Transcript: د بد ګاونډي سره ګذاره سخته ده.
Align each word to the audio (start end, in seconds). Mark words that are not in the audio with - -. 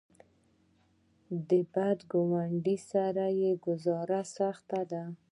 د 1.47 1.49
بد 1.73 1.99
ګاونډي 2.11 2.77
سره 2.91 3.25
ګذاره 3.65 4.21
سخته 4.37 4.81
ده. 4.91 5.03